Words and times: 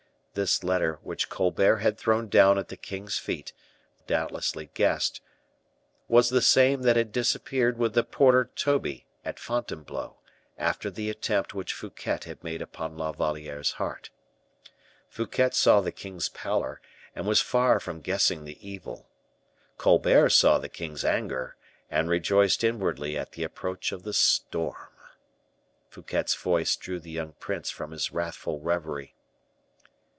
This 0.33 0.63
letter 0.63 0.97
which 1.03 1.27
Colbert 1.27 1.79
had 1.79 1.97
thrown 1.97 2.29
down 2.29 2.57
at 2.57 2.69
the 2.69 2.77
king's 2.77 3.17
feet, 3.17 3.47
the 3.47 3.53
reader 3.53 3.87
has 3.89 4.07
doubtlessly 4.29 4.69
guessed, 4.73 5.19
was 6.07 6.29
the 6.29 6.41
same 6.41 6.83
that 6.83 6.95
had 6.95 7.11
disappeared 7.11 7.77
with 7.77 7.95
the 7.95 8.05
porter 8.05 8.49
Toby 8.55 9.05
at 9.25 9.39
Fontainebleau, 9.39 10.19
after 10.57 10.89
the 10.89 11.09
attempt 11.09 11.53
which 11.53 11.73
Fouquet 11.73 12.19
had 12.23 12.41
made 12.45 12.61
upon 12.61 12.95
La 12.95 13.11
Valliere's 13.11 13.71
heart. 13.73 14.09
Fouquet 15.09 15.49
saw 15.51 15.81
the 15.81 15.91
king's 15.91 16.29
pallor, 16.29 16.79
and 17.13 17.27
was 17.27 17.41
far 17.41 17.81
from 17.81 17.99
guessing 17.99 18.45
the 18.45 18.57
evil; 18.65 19.09
Colbert 19.77 20.29
saw 20.29 20.57
the 20.57 20.69
king's 20.69 21.03
anger, 21.03 21.57
and 21.89 22.09
rejoiced 22.09 22.63
inwardly 22.63 23.17
at 23.17 23.33
the 23.33 23.43
approach 23.43 23.91
of 23.91 24.03
the 24.03 24.13
storm. 24.13 24.93
Fouquet's 25.89 26.35
voice 26.35 26.77
drew 26.77 27.01
the 27.01 27.11
young 27.11 27.33
prince 27.41 27.69
from 27.69 27.91
his 27.91 28.13
wrathful 28.13 28.61
reverie. 28.61 29.13